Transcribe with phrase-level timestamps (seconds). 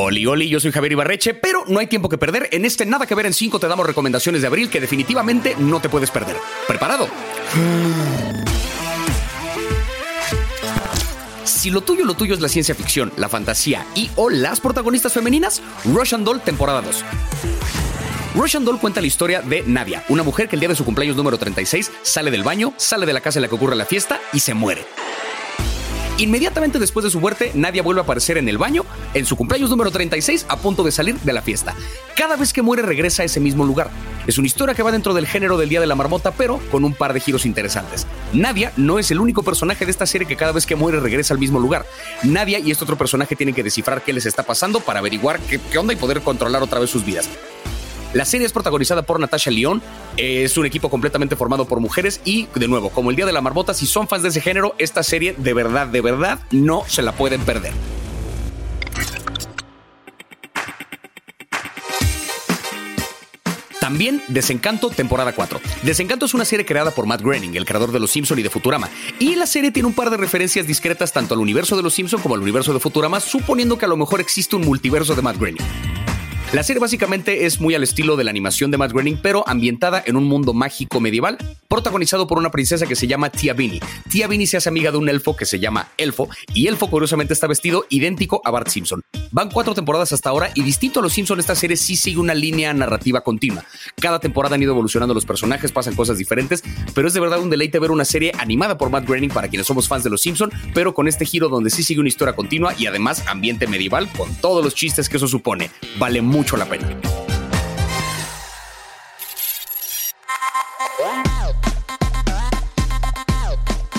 [0.00, 2.48] Oli, oli, yo soy Javier Ibarreche, pero no hay tiempo que perder.
[2.52, 5.80] En este Nada que ver en 5 te damos recomendaciones de abril que definitivamente no
[5.80, 6.36] te puedes perder.
[6.68, 7.08] ¿Preparado?
[11.42, 15.14] Si lo tuyo, lo tuyo es la ciencia ficción, la fantasía y o las protagonistas
[15.14, 17.04] femeninas, Russian Doll temporada 2.
[18.36, 21.16] Russian Doll cuenta la historia de Nadia, una mujer que el día de su cumpleaños
[21.16, 24.20] número 36 sale del baño, sale de la casa en la que ocurre la fiesta
[24.32, 24.84] y se muere.
[26.18, 29.70] Inmediatamente después de su muerte, Nadia vuelve a aparecer en el baño en su cumpleaños
[29.70, 31.76] número 36 a punto de salir de la fiesta.
[32.16, 33.88] Cada vez que muere regresa a ese mismo lugar.
[34.26, 36.84] Es una historia que va dentro del género del Día de la Marmota, pero con
[36.84, 38.04] un par de giros interesantes.
[38.32, 41.34] Nadia no es el único personaje de esta serie que cada vez que muere regresa
[41.34, 41.86] al mismo lugar.
[42.24, 45.60] Nadia y este otro personaje tienen que descifrar qué les está pasando para averiguar qué,
[45.70, 47.28] qué onda y poder controlar otra vez sus vidas.
[48.14, 49.82] La serie es protagonizada por Natasha León,
[50.16, 53.42] es un equipo completamente formado por mujeres y, de nuevo, como el Día de la
[53.42, 57.02] Marmota, si son fans de ese género, esta serie de verdad, de verdad, no se
[57.02, 57.72] la pueden perder.
[63.78, 65.60] También Desencanto, temporada 4.
[65.82, 68.50] Desencanto es una serie creada por Matt Groening, el creador de Los Simpson y de
[68.50, 68.88] Futurama.
[69.18, 72.20] Y la serie tiene un par de referencias discretas tanto al universo de Los Simpson
[72.20, 75.38] como al universo de Futurama, suponiendo que a lo mejor existe un multiverso de Matt
[75.38, 75.97] Groening.
[76.50, 80.02] La serie básicamente es muy al estilo de la animación de Matt Groening, pero ambientada
[80.06, 81.36] en un mundo mágico medieval,
[81.68, 83.80] protagonizado por una princesa que se llama Tia Vinny.
[84.10, 87.34] Tia Vinny se hace amiga de un elfo que se llama Elfo, y Elfo curiosamente
[87.34, 89.02] está vestido idéntico a Bart Simpson.
[89.30, 92.32] Van cuatro temporadas hasta ahora, y distinto a los Simpson, esta serie sí sigue una
[92.32, 93.66] línea narrativa continua.
[94.00, 97.50] Cada temporada han ido evolucionando los personajes, pasan cosas diferentes, pero es de verdad un
[97.50, 100.50] deleite ver una serie animada por Matt Groening para quienes somos fans de los Simpson,
[100.72, 104.34] pero con este giro donde sí sigue una historia continua y además ambiente medieval con
[104.36, 105.70] todos los chistes que eso supone.
[105.98, 106.88] Vale mucho la pena.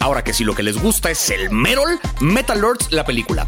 [0.00, 3.46] Ahora que si lo que les gusta es el Merol, Metal Lords, la película.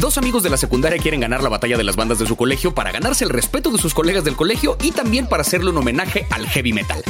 [0.00, 2.74] Dos amigos de la secundaria quieren ganar la batalla de las bandas de su colegio
[2.74, 6.26] para ganarse el respeto de sus colegas del colegio y también para hacerle un homenaje
[6.30, 7.02] al heavy metal.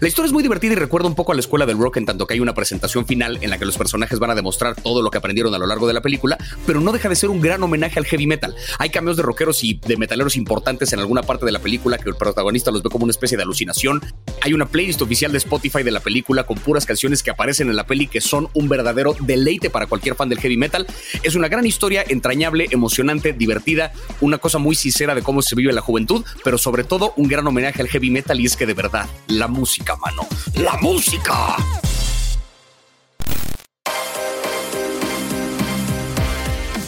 [0.00, 2.06] La historia es muy divertida y recuerda un poco a la escuela del rock en
[2.06, 5.02] tanto que hay una presentación final en la que los personajes van a demostrar todo
[5.02, 7.40] lo que aprendieron a lo largo de la película, pero no deja de ser un
[7.40, 8.54] gran homenaje al heavy metal.
[8.78, 12.08] Hay cameos de rockeros y de metaleros importantes en alguna parte de la película que
[12.08, 14.00] el protagonista los ve como una especie de alucinación.
[14.42, 17.74] Hay una playlist oficial de Spotify de la película con puras canciones que aparecen en
[17.74, 20.86] la peli que son un verdadero deleite para cualquier fan del heavy metal.
[21.24, 25.72] Es una gran historia, entrañable, emocionante, divertida, una cosa muy sincera de cómo se vive
[25.72, 28.74] la juventud, pero sobre todo un gran homenaje al heavy metal y es que de
[28.74, 31.56] verdad, la música, mano, la música.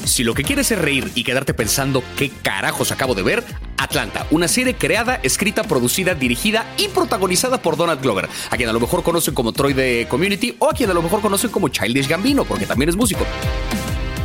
[0.05, 3.45] Si lo que quieres es reír y quedarte pensando qué carajos acabo de ver,
[3.79, 8.73] Atlanta, una serie creada, escrita, producida, dirigida y protagonizada por Donald Glover, a quien a
[8.73, 11.69] lo mejor conocen como Troy de Community o a quien a lo mejor conocen como
[11.69, 13.25] Childish Gambino, porque también es músico.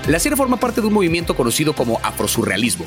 [0.07, 2.85] La serie forma parte de un movimiento conocido como afrosurrealismo.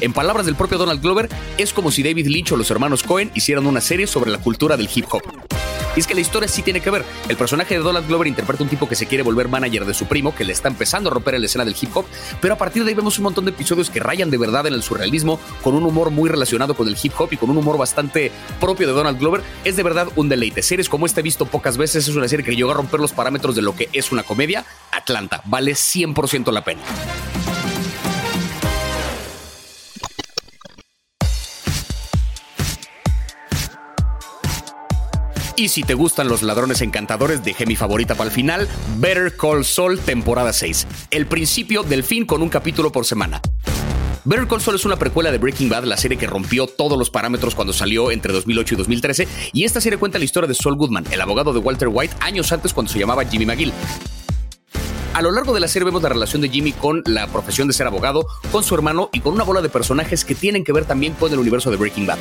[0.00, 3.32] En palabras del propio Donald Glover, es como si David Lynch o los hermanos Cohen
[3.34, 5.22] hicieran una serie sobre la cultura del hip hop.
[5.96, 7.04] Y es que la historia sí tiene que ver.
[7.28, 10.06] El personaje de Donald Glover interpreta un tipo que se quiere volver manager de su
[10.06, 12.06] primo, que le está empezando a romper la escena del hip hop,
[12.40, 14.74] pero a partir de ahí vemos un montón de episodios que rayan de verdad en
[14.74, 17.76] el surrealismo, con un humor muy relacionado con el hip hop y con un humor
[17.76, 19.42] bastante propio de Donald Glover.
[19.64, 20.62] Es de verdad un deleite.
[20.62, 23.12] Series como esta he visto pocas veces, es una serie que llegó a romper los
[23.12, 24.64] parámetros de lo que es una comedia.
[25.10, 26.82] Atlanta, vale 100% la pena.
[35.56, 38.66] Y si te gustan los ladrones encantadores, dejé mi favorita para el final,
[38.96, 40.86] Better Call Saul, temporada 6.
[41.10, 43.42] El principio del fin con un capítulo por semana.
[44.24, 47.10] Better Call Saul es una precuela de Breaking Bad, la serie que rompió todos los
[47.10, 50.76] parámetros cuando salió entre 2008 y 2013, y esta serie cuenta la historia de Saul
[50.76, 53.72] Goodman, el abogado de Walter White, años antes cuando se llamaba Jimmy McGill.
[55.12, 57.74] A lo largo de la serie vemos la relación de Jimmy con la profesión de
[57.74, 60.84] ser abogado, con su hermano y con una bola de personajes que tienen que ver
[60.84, 62.18] también con el universo de Breaking Bad.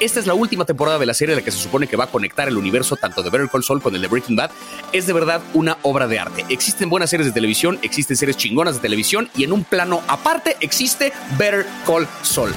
[0.00, 2.04] Esta es la última temporada de la serie en la que se supone que va
[2.04, 4.50] a conectar el universo tanto de Better Call Saul con el de Breaking Bad.
[4.92, 6.46] Es de verdad una obra de arte.
[6.48, 10.56] Existen buenas series de televisión, existen series chingonas de televisión y en un plano aparte
[10.60, 12.54] existe Better Call Saul.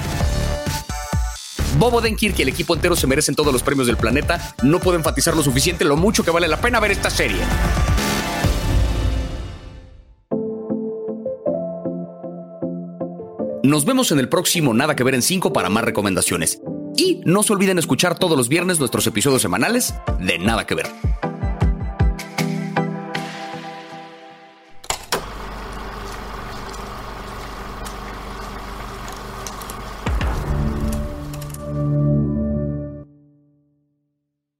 [1.78, 4.54] Bobo Denkirk y el equipo entero se merecen todos los premios del planeta.
[4.62, 7.40] No puedo enfatizar lo suficiente lo mucho que vale la pena ver esta serie.
[13.72, 16.60] Nos vemos en el próximo Nada que ver en 5 para más recomendaciones.
[16.94, 20.88] Y no se olviden escuchar todos los viernes nuestros episodios semanales de Nada que ver.